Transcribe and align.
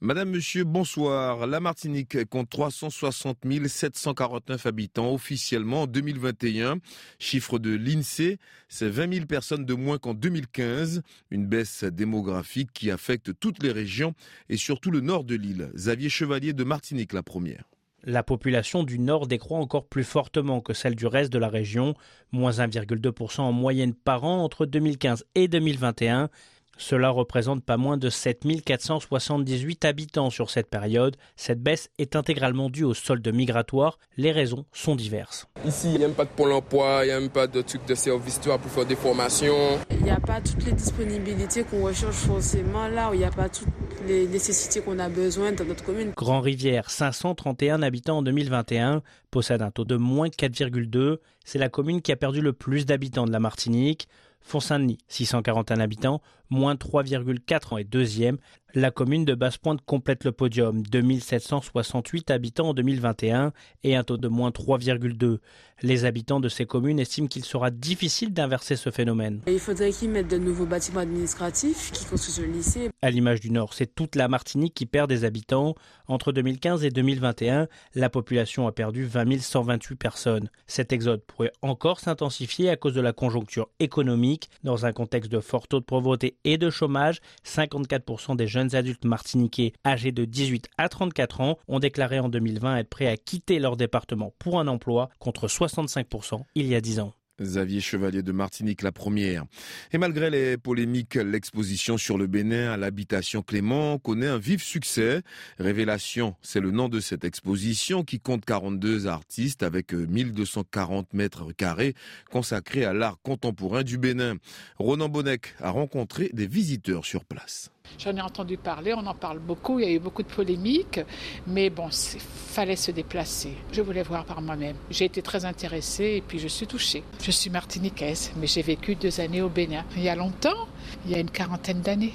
Madame, 0.00 0.30
Monsieur, 0.30 0.62
bonsoir. 0.62 1.48
La 1.48 1.58
Martinique 1.58 2.24
compte 2.26 2.48
360 2.48 3.38
749 3.66 4.66
habitants 4.66 5.12
officiellement 5.12 5.82
en 5.82 5.86
2021. 5.88 6.78
Chiffre 7.18 7.58
de 7.58 7.74
l'INSEE, 7.74 8.38
c'est 8.68 8.88
20 8.88 9.12
000 9.14 9.26
personnes 9.26 9.64
de 9.64 9.74
moins 9.74 9.98
qu'en 9.98 10.14
2015. 10.14 11.02
Une 11.32 11.46
baisse 11.46 11.82
démographique 11.82 12.70
qui 12.72 12.92
affecte 12.92 13.36
toutes 13.40 13.60
les 13.60 13.72
régions 13.72 14.14
et 14.48 14.56
surtout 14.56 14.92
le 14.92 15.00
nord 15.00 15.24
de 15.24 15.34
l'île. 15.34 15.72
Xavier 15.74 16.08
Chevalier 16.08 16.52
de 16.52 16.62
Martinique, 16.62 17.12
la 17.12 17.24
première. 17.24 17.64
La 18.04 18.22
population 18.22 18.84
du 18.84 19.00
Nord 19.00 19.26
décroît 19.26 19.58
encore 19.58 19.88
plus 19.88 20.04
fortement 20.04 20.60
que 20.60 20.74
celle 20.74 20.94
du 20.94 21.08
reste 21.08 21.32
de 21.32 21.38
la 21.38 21.48
région, 21.48 21.94
moins 22.30 22.52
1,2% 22.52 23.40
en 23.40 23.50
moyenne 23.50 23.94
par 23.94 24.22
an 24.22 24.44
entre 24.44 24.64
2015 24.64 25.24
et 25.34 25.48
2021. 25.48 26.30
Cela 26.78 27.10
représente 27.10 27.64
pas 27.64 27.76
moins 27.76 27.96
de 27.96 28.08
7478 28.08 29.84
habitants 29.84 30.30
sur 30.30 30.48
cette 30.48 30.70
période. 30.70 31.16
Cette 31.36 31.62
baisse 31.62 31.90
est 31.98 32.16
intégralement 32.16 32.70
due 32.70 32.84
au 32.84 32.94
solde 32.94 33.28
migratoire. 33.34 33.98
Les 34.16 34.32
raisons 34.32 34.64
sont 34.72 34.94
diverses. 34.94 35.46
Ici, 35.66 35.88
il 35.92 35.98
n'y 35.98 36.04
a 36.04 36.08
même 36.08 36.16
pas 36.16 36.24
de 36.24 36.30
pôle 36.30 36.52
emploi, 36.52 37.00
il 37.02 37.08
n'y 37.08 37.12
a 37.12 37.20
même 37.20 37.30
pas 37.30 37.48
de 37.48 37.60
truc 37.62 37.84
de 37.84 37.94
service 37.94 38.38
pour 38.38 38.70
faire 38.70 38.86
des 38.86 38.96
formations. 38.96 39.78
Il 39.90 40.02
n'y 40.02 40.10
a 40.10 40.20
pas 40.20 40.40
toutes 40.40 40.64
les 40.64 40.72
disponibilités 40.72 41.64
qu'on 41.64 41.84
recherche 41.84 42.14
forcément 42.14 42.88
là 42.88 43.10
où 43.10 43.14
il 43.14 43.18
n'y 43.18 43.24
a 43.24 43.30
pas 43.30 43.48
toutes 43.48 43.68
les 44.06 44.26
nécessités 44.26 44.80
qu'on 44.80 44.98
a 44.98 45.08
besoin 45.08 45.52
dans 45.52 45.64
notre 45.64 45.84
commune. 45.84 46.12
Grand 46.16 46.40
Rivière, 46.40 46.90
531 46.90 47.82
habitants 47.82 48.18
en 48.18 48.22
2021, 48.22 49.02
possède 49.30 49.62
un 49.62 49.70
taux 49.70 49.84
de 49.84 49.96
moins 49.96 50.28
4,2. 50.28 51.18
C'est 51.44 51.58
la 51.58 51.68
commune 51.68 52.00
qui 52.00 52.12
a 52.12 52.16
perdu 52.16 52.40
le 52.40 52.52
plus 52.52 52.86
d'habitants 52.86 53.26
de 53.26 53.32
la 53.32 53.40
Martinique. 53.40 54.08
Font-Saint-Denis, 54.40 54.98
641 55.08 55.80
habitants, 55.80 56.22
moins 56.50 56.74
3,4 56.74 57.74
ans 57.74 57.78
et 57.78 57.84
deuxième. 57.84 58.38
La 58.74 58.90
commune 58.90 59.24
de 59.24 59.34
Basse-Pointe 59.34 59.80
complète 59.86 60.24
le 60.24 60.32
podium, 60.32 60.82
2768 60.82 62.30
habitants 62.30 62.68
en 62.68 62.74
2021 62.74 63.52
et 63.82 63.96
un 63.96 64.04
taux 64.04 64.18
de 64.18 64.28
moins 64.28 64.50
3,2. 64.50 65.38
Les 65.80 66.04
habitants 66.04 66.40
de 66.40 66.48
ces 66.48 66.66
communes 66.66 66.98
estiment 66.98 67.28
qu'il 67.28 67.44
sera 67.44 67.70
difficile 67.70 68.34
d'inverser 68.34 68.76
ce 68.76 68.90
phénomène. 68.90 69.40
Il 69.46 69.60
faudrait 69.60 69.90
qu'ils 69.90 70.10
mettent 70.10 70.28
de 70.28 70.36
nouveaux 70.36 70.66
bâtiments 70.66 71.00
administratifs, 71.00 71.92
qui 71.92 72.04
construisent 72.04 72.40
le 72.40 72.52
lycée. 72.52 72.90
À 73.00 73.10
l'image 73.10 73.40
du 73.40 73.50
Nord, 73.50 73.74
c'est 73.74 73.94
toute 73.94 74.16
la 74.16 74.28
Martinique 74.28 74.74
qui 74.74 74.86
perd 74.86 75.08
des 75.08 75.24
habitants. 75.24 75.74
Entre 76.08 76.32
2015 76.32 76.84
et 76.84 76.90
2021, 76.90 77.68
la 77.94 78.10
population 78.10 78.66
a 78.66 78.72
perdu 78.72 79.04
20 79.04 79.38
128 79.40 79.96
personnes. 79.96 80.50
Cet 80.66 80.92
exode 80.92 81.22
pourrait 81.22 81.52
encore 81.62 82.00
s'intensifier 82.00 82.70
à 82.70 82.76
cause 82.76 82.94
de 82.94 83.00
la 83.00 83.12
conjoncture 83.12 83.68
économique. 83.78 84.50
Dans 84.64 84.84
un 84.84 84.92
contexte 84.92 85.30
de 85.30 85.40
fort 85.40 85.68
taux 85.68 85.80
de 85.80 85.84
pauvreté 85.84 86.36
et 86.44 86.58
de 86.58 86.70
chômage, 86.70 87.20
54% 87.44 88.36
des 88.36 88.46
jeunes 88.46 88.74
adultes 88.74 89.04
martiniquais 89.04 89.72
âgés 89.86 90.12
de 90.12 90.24
18 90.24 90.68
à 90.78 90.88
34 90.88 91.40
ans 91.40 91.58
ont 91.68 91.78
déclaré 91.78 92.18
en 92.20 92.28
2020 92.28 92.76
être 92.76 92.88
prêts 92.88 93.06
à 93.06 93.16
quitter 93.16 93.58
leur 93.58 93.76
département 93.76 94.32
pour 94.38 94.60
un 94.60 94.68
emploi 94.68 95.08
contre 95.18 95.46
65% 95.46 96.42
il 96.54 96.66
y 96.66 96.74
a 96.74 96.80
10 96.80 97.00
ans. 97.00 97.12
Xavier 97.40 97.80
Chevalier 97.80 98.22
de 98.22 98.32
Martinique, 98.32 98.82
la 98.82 98.92
première. 98.92 99.44
Et 99.92 99.98
malgré 99.98 100.30
les 100.30 100.56
polémiques, 100.56 101.14
l'exposition 101.14 101.96
sur 101.96 102.18
le 102.18 102.26
Bénin 102.26 102.72
à 102.72 102.76
l'habitation 102.76 103.42
Clément 103.42 103.98
connaît 103.98 104.26
un 104.26 104.38
vif 104.38 104.62
succès. 104.62 105.22
Révélation, 105.58 106.34
c'est 106.42 106.60
le 106.60 106.70
nom 106.70 106.88
de 106.88 107.00
cette 107.00 107.24
exposition 107.24 108.04
qui 108.04 108.20
compte 108.20 108.44
42 108.44 109.06
artistes 109.06 109.62
avec 109.62 109.92
1240 109.92 111.14
mètres 111.14 111.52
carrés 111.52 111.94
consacrés 112.30 112.84
à 112.84 112.92
l'art 112.92 113.18
contemporain 113.22 113.82
du 113.82 113.98
Bénin. 113.98 114.36
Ronan 114.78 115.08
Bonnec 115.08 115.54
a 115.60 115.70
rencontré 115.70 116.30
des 116.32 116.46
visiteurs 116.46 117.04
sur 117.04 117.24
place. 117.24 117.70
J'en 117.96 118.14
ai 118.16 118.20
entendu 118.20 118.58
parler, 118.58 118.92
on 118.94 119.06
en 119.06 119.14
parle 119.14 119.38
beaucoup, 119.38 119.78
il 119.78 119.86
y 119.86 119.88
a 119.88 119.92
eu 119.92 119.98
beaucoup 119.98 120.22
de 120.22 120.28
polémiques, 120.28 121.00
mais 121.46 121.70
bon, 121.70 121.88
il 121.88 122.20
fallait 122.20 122.76
se 122.76 122.90
déplacer. 122.90 123.54
Je 123.72 123.80
voulais 123.80 124.02
voir 124.02 124.24
par 124.24 124.42
moi-même. 124.42 124.76
J'ai 124.90 125.06
été 125.06 125.22
très 125.22 125.44
intéressée 125.44 126.14
et 126.16 126.20
puis 126.20 126.38
je 126.38 126.48
suis 126.48 126.66
touchée. 126.66 127.02
Je 127.28 127.32
suis 127.32 127.50
martiniquaise, 127.50 128.32
mais 128.40 128.46
j'ai 128.46 128.62
vécu 128.62 128.94
deux 128.94 129.20
années 129.20 129.42
au 129.42 129.50
Bénin. 129.50 129.84
Il 129.94 130.02
y 130.02 130.08
a 130.08 130.16
longtemps, 130.16 130.66
il 131.04 131.10
y 131.10 131.14
a 131.14 131.18
une 131.18 131.30
quarantaine 131.30 131.82
d'années. 131.82 132.14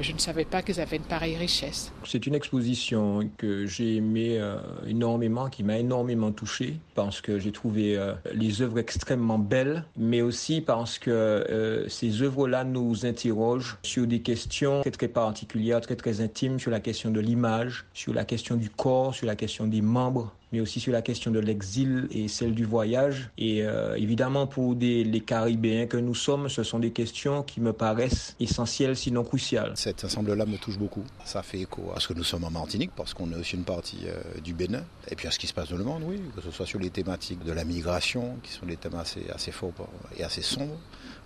Je 0.00 0.12
ne 0.12 0.18
savais 0.18 0.44
pas 0.44 0.62
qu'ils 0.62 0.80
avaient 0.80 0.96
une 0.96 1.02
pareille 1.02 1.36
richesse. 1.36 1.90
C'est 2.04 2.24
une 2.24 2.36
exposition 2.36 3.28
que 3.36 3.66
j'ai 3.66 3.96
aimée 3.96 4.38
euh, 4.38 4.58
énormément, 4.86 5.48
qui 5.48 5.64
m'a 5.64 5.78
énormément 5.78 6.30
touché, 6.30 6.76
parce 6.94 7.20
que 7.20 7.40
j'ai 7.40 7.50
trouvé 7.50 7.96
euh, 7.96 8.14
les 8.32 8.62
œuvres 8.62 8.78
extrêmement 8.78 9.40
belles, 9.40 9.86
mais 9.96 10.22
aussi 10.22 10.60
parce 10.60 11.00
que 11.00 11.10
euh, 11.10 11.88
ces 11.88 12.22
œuvres-là 12.22 12.62
nous 12.62 13.06
interrogent 13.06 13.76
sur 13.82 14.06
des 14.06 14.20
questions 14.20 14.82
très 14.82 14.92
très 14.92 15.08
particulières, 15.08 15.80
très 15.80 15.96
très 15.96 16.20
intimes, 16.20 16.60
sur 16.60 16.70
la 16.70 16.78
question 16.78 17.10
de 17.10 17.18
l'image, 17.18 17.86
sur 17.92 18.14
la 18.14 18.24
question 18.24 18.54
du 18.54 18.70
corps, 18.70 19.16
sur 19.16 19.26
la 19.26 19.34
question 19.34 19.66
des 19.66 19.82
membres 19.82 20.32
mais 20.52 20.60
aussi 20.60 20.80
sur 20.80 20.92
la 20.92 21.02
question 21.02 21.30
de 21.30 21.38
l'exil 21.38 22.08
et 22.10 22.28
celle 22.28 22.54
du 22.54 22.64
voyage. 22.64 23.30
Et 23.38 23.62
euh, 23.62 23.96
évidemment, 23.96 24.46
pour 24.46 24.74
les 24.74 25.20
Caribéens 25.20 25.86
que 25.86 25.96
nous 25.96 26.14
sommes, 26.14 26.48
ce 26.48 26.62
sont 26.62 26.78
des 26.78 26.92
questions 26.92 27.42
qui 27.42 27.60
me 27.60 27.72
paraissent 27.72 28.36
essentielles, 28.40 28.96
sinon 28.96 29.24
cruciales. 29.24 29.72
Cet 29.74 30.04
ensemble-là 30.04 30.46
me 30.46 30.56
touche 30.56 30.78
beaucoup. 30.78 31.04
Ça 31.24 31.42
fait 31.42 31.60
écho 31.60 31.92
à 31.94 32.00
ce 32.00 32.08
que 32.08 32.14
nous 32.14 32.24
sommes 32.24 32.44
en 32.44 32.50
Martinique, 32.50 32.92
parce 32.96 33.14
qu'on 33.14 33.30
est 33.32 33.36
aussi 33.36 33.56
une 33.56 33.64
partie 33.64 34.06
euh, 34.06 34.40
du 34.40 34.54
Bénin, 34.54 34.84
et 35.10 35.16
puis 35.16 35.28
à 35.28 35.30
ce 35.30 35.38
qui 35.38 35.46
se 35.46 35.54
passe 35.54 35.70
dans 35.70 35.76
le 35.76 35.84
monde, 35.84 36.02
oui, 36.06 36.20
que 36.34 36.42
ce 36.42 36.50
soit 36.50 36.66
sur 36.66 36.78
les 36.78 36.90
thématiques 36.90 37.44
de 37.44 37.52
la 37.52 37.64
migration, 37.64 38.36
qui 38.42 38.52
sont 38.52 38.66
des 38.66 38.76
thèmes 38.76 38.94
assez, 38.94 39.22
assez 39.32 39.50
forts 39.50 39.72
et 40.16 40.24
assez 40.24 40.42
sombres 40.42 40.78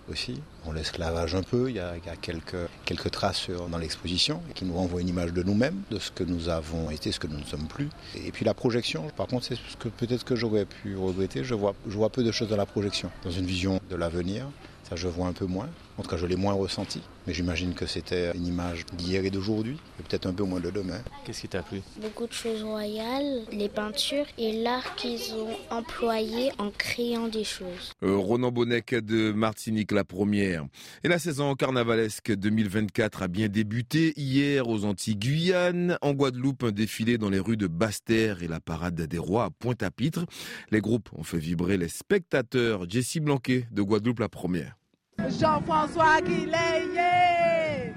aussi. 0.09 0.41
On 0.65 0.71
l'esclavage 0.71 1.35
un 1.35 1.43
peu, 1.43 1.69
il 1.69 1.75
y 1.75 1.79
a, 1.79 1.95
quelques 2.21 3.11
traces 3.11 3.49
dans 3.71 3.77
l'exposition 3.77 4.41
qui 4.55 4.65
nous 4.65 4.73
renvoient 4.73 5.01
une 5.01 5.09
image 5.09 5.33
de 5.33 5.43
nous-mêmes, 5.43 5.81
de 5.91 5.99
ce 5.99 6.11
que 6.11 6.23
nous 6.23 6.49
avons 6.49 6.89
été, 6.89 7.11
ce 7.11 7.19
que 7.19 7.27
nous 7.27 7.39
ne 7.39 7.45
sommes 7.45 7.67
plus. 7.67 7.89
Et 8.15 8.31
puis 8.31 8.45
la 8.45 8.53
projection, 8.53 9.07
par 9.15 9.27
contre, 9.27 9.45
c'est 9.45 9.55
ce 9.55 9.77
que 9.77 9.89
peut-être 9.89 10.25
que 10.25 10.35
j'aurais 10.35 10.65
pu 10.65 10.97
regretter. 10.97 11.43
Je 11.43 11.53
vois, 11.53 11.75
je 11.87 11.95
vois 11.95 12.09
peu 12.09 12.23
de 12.23 12.31
choses 12.31 12.49
dans 12.49 12.57
la 12.57 12.65
projection. 12.65 13.09
Dans 13.23 13.31
une 13.31 13.45
vision 13.45 13.79
de 13.89 13.95
l'avenir, 13.95 14.45
ça 14.89 14.95
je 14.95 15.07
vois 15.07 15.27
un 15.27 15.33
peu 15.33 15.45
moins. 15.45 15.69
En 15.99 16.01
tout 16.01 16.09
cas, 16.09 16.15
je 16.15 16.25
l'ai 16.25 16.37
moins 16.37 16.53
ressenti. 16.53 17.01
Mais 17.27 17.33
j'imagine 17.33 17.73
que 17.73 17.85
c'était 17.85 18.31
une 18.33 18.47
image 18.47 18.85
d'hier 18.93 19.25
et 19.25 19.29
d'aujourd'hui, 19.29 19.77
et 19.99 20.03
peut-être 20.03 20.27
un 20.27 20.33
peu 20.33 20.45
moins 20.45 20.61
de 20.61 20.69
demain. 20.69 21.01
Qu'est-ce 21.25 21.41
qui 21.41 21.49
t'a 21.49 21.61
plu? 21.61 21.81
Beaucoup 22.01 22.25
de 22.25 22.31
choses 22.31 22.63
royales, 22.63 23.43
les 23.51 23.67
peintures 23.67 24.25
et 24.37 24.63
l'art 24.63 24.95
qu'ils 24.95 25.33
ont 25.33 25.57
employé 25.69 26.51
en 26.57 26.71
créant 26.71 27.27
des 27.27 27.43
choses. 27.43 27.91
Euh, 28.01 28.15
Ronan 28.15 28.49
Bonnec 28.49 28.95
de 28.95 29.33
Martinique, 29.33 29.91
la 29.91 30.05
première. 30.05 30.65
Et 31.03 31.09
la 31.09 31.19
saison 31.19 31.53
carnavalesque 31.55 32.33
2024 32.33 33.23
a 33.23 33.27
bien 33.27 33.49
débuté 33.49 34.13
hier 34.15 34.69
aux 34.69 34.85
Antilles-Guyane. 34.85 35.97
En 36.01 36.13
Guadeloupe, 36.13 36.63
un 36.63 36.71
défilé 36.71 37.17
dans 37.17 37.29
les 37.29 37.39
rues 37.39 37.57
de 37.57 37.67
Basse-Terre 37.67 38.41
et 38.41 38.47
la 38.47 38.61
parade 38.61 38.95
des 38.95 39.17
rois 39.17 39.43
à 39.43 39.49
Pointe-à-Pitre. 39.49 40.25
Les 40.71 40.79
groupes 40.79 41.09
ont 41.11 41.23
fait 41.23 41.39
vibrer 41.39 41.75
les 41.75 41.89
spectateurs. 41.89 42.89
Jessie 42.89 43.19
Blanquet 43.19 43.67
de 43.71 43.81
Guadeloupe, 43.81 44.21
la 44.21 44.29
première. 44.29 44.78
Jean-François 45.27 46.21
Guilayé. 46.21 47.93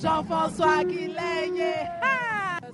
Jean-François 0.00 0.84
Guilayé. 0.84 1.74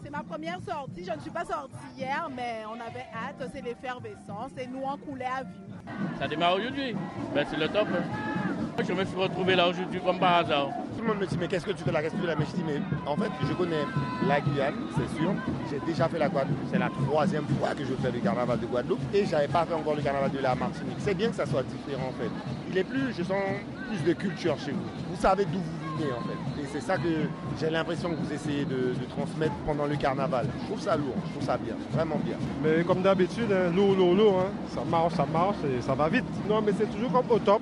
C'est 0.03 0.11
ma 0.11 0.23
première 0.23 0.59
sortie. 0.61 1.05
Je 1.05 1.13
ne 1.13 1.21
suis 1.21 1.31
pas 1.31 1.45
sortie 1.45 1.77
hier, 1.97 2.29
mais 2.35 2.63
on 2.69 2.75
avait 2.75 3.07
hâte. 3.15 3.51
C'est 3.55 3.63
l'effervescence 3.63 4.51
et 4.59 4.67
nous 4.67 4.83
on 4.85 4.97
coulait 4.99 5.25
à 5.25 5.43
vue. 5.45 5.51
Ça 6.19 6.29
démarre 6.29 6.57
aujourd'hui. 6.57 6.95
Ben, 7.35 7.47
c'est 7.49 7.57
le 7.57 7.69
top. 7.69 7.89
Hein. 7.89 8.83
Je 8.83 8.93
me 8.93 9.05
suis 9.05 9.17
retrouvé 9.17 9.55
là 9.55 9.69
aujourd'hui 9.69 10.01
comme 10.01 10.19
par 10.19 10.39
hasard. 10.39 10.69
Tout 11.03 11.09
le 11.09 11.15
monde 11.15 11.23
me 11.23 11.27
dit 11.27 11.37
mais 11.37 11.49
qu'est-ce 11.49 11.67
que 11.67 11.73
tu 11.73 11.83
fais 11.83 11.91
là 11.91 12.01
Qu'est-ce 12.01 12.15
que 12.15 12.21
tu 12.21 12.23
fais 12.23 12.29
là? 12.29 12.37
Mais 12.39 12.45
je 12.49 12.55
dis 12.55 12.63
mais 12.65 12.81
en 13.11 13.17
fait 13.17 13.31
je 13.45 13.53
connais 13.55 13.85
la 14.29 14.41
Guyane, 14.41 14.75
c'est 14.97 15.19
sûr. 15.19 15.35
J'ai 15.69 15.81
déjà 15.85 16.09
fait 16.09 16.21
la 16.21 16.29
Guadeloupe. 16.29 16.59
C'est 16.71 16.79
la 16.79 16.91
troisième 16.91 17.45
fois 17.59 17.71
que 17.75 17.85
je 17.85 17.93
fais 17.95 18.13
le 18.13 18.21
carnaval 18.21 18.61
de 18.61 18.67
Guadeloupe 18.67 19.01
et 19.13 19.27
j'avais 19.27 19.49
pas 19.49 19.65
fait 19.65 19.75
encore 19.75 19.97
le 19.97 20.03
carnaval 20.03 20.31
de 20.31 20.39
la 20.39 20.55
Martinique. 20.55 20.95
C'est 20.99 21.15
bien 21.15 21.31
que 21.31 21.35
ça 21.35 21.45
soit 21.45 21.65
différent 21.65 22.11
en 22.11 22.23
fait. 22.23 22.31
Il 22.71 22.79
est 22.79 22.85
plus, 22.85 23.13
je 23.19 23.25
sens 23.25 23.43
plus 23.89 24.05
de 24.05 24.13
culture 24.13 24.57
chez 24.61 24.71
vous. 24.71 24.85
Vous 25.11 25.21
savez 25.21 25.45
d'où 25.45 25.59
vous 25.59 25.97
venez 25.99 26.13
en 26.13 26.21
fait. 26.21 26.63
Et 26.63 26.67
c'est 26.73 26.81
ça 26.81 26.97
que 26.97 27.09
j'ai 27.59 27.71
l'impression 27.71 28.11
que 28.11 28.15
vous 28.15 28.33
essayez 28.33 28.65
de, 28.65 28.95
de, 28.95 29.05
transmettre 29.11 29.55
pendant 29.67 29.87
le 29.87 29.97
carnaval. 29.97 30.47
Je 30.61 30.67
trouve 30.67 30.81
ça 30.81 30.95
lourd, 30.95 31.17
je 31.27 31.33
trouve 31.33 31.45
ça 31.45 31.57
bien, 31.57 31.75
vraiment 31.91 32.21
bien. 32.25 32.37
Mais 32.63 32.85
comme 32.85 33.03
d'habitude, 33.03 33.51
hein, 33.51 33.73
lourd, 33.75 33.97
lourd, 33.97 34.15
lourd. 34.15 34.39
Hein. 34.39 34.53
Ça 34.73 34.85
marche, 34.89 35.15
ça 35.15 35.27
marche 35.27 35.57
et 35.65 35.83
ça 35.83 35.97
va 35.97 36.09
vite. 36.09 36.25
Non 36.49 36.63
mais 36.63 36.71
c'est 36.79 36.87
toujours 36.93 37.11
comme 37.11 37.29
au 37.29 37.41
top 37.41 37.61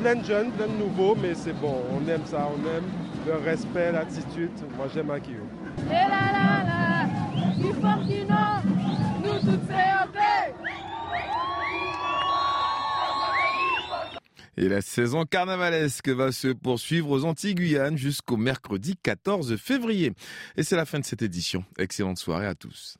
plein 0.00 0.16
de 0.16 0.24
jeunes, 0.24 0.50
plein 0.52 0.66
de 0.66 0.78
nouveaux, 0.78 1.14
mais 1.14 1.34
c'est 1.34 1.52
bon, 1.52 1.82
on 1.90 2.06
aime 2.08 2.24
ça, 2.26 2.48
on 2.48 2.76
aime 2.76 2.84
le 3.26 3.34
respect, 3.44 3.92
l'attitude. 3.92 4.50
Moi, 4.76 4.86
j'aime 4.94 5.10
Akio. 5.10 5.34
Et 5.88 5.90
là 5.90 6.08
là 6.08 6.64
là, 6.64 7.54
du 7.56 7.72
Fortino, 7.80 8.34
nous 9.24 9.40
toutes 9.40 9.70
Et 14.58 14.70
la 14.70 14.80
saison 14.80 15.24
carnavalesque 15.26 16.08
va 16.08 16.32
se 16.32 16.48
poursuivre 16.48 17.10
aux 17.10 17.24
Antilles-Guyane 17.26 17.98
jusqu'au 17.98 18.38
mercredi 18.38 18.96
14 19.02 19.56
février. 19.56 20.12
Et 20.56 20.62
c'est 20.62 20.76
la 20.76 20.86
fin 20.86 20.98
de 20.98 21.04
cette 21.04 21.20
édition. 21.20 21.62
Excellente 21.78 22.16
soirée 22.16 22.46
à 22.46 22.54
tous. 22.54 22.96